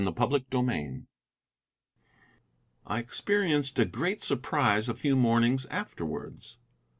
[0.03, 1.03] CHAPTER VII
[2.87, 6.57] I experienced a great surprise a few mornings afterwards.